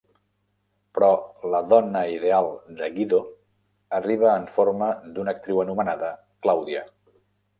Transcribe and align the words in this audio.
Però 0.97 1.09
la 1.55 1.59
Dona 1.73 2.01
Ideal 2.13 2.47
de 2.79 2.89
Guido 2.95 3.19
arriba 3.99 4.31
en 4.39 4.49
forma 4.55 4.89
d'una 5.17 5.35
actriu 5.37 5.61
anomenada 5.65 6.09
Claudia. 6.47 6.83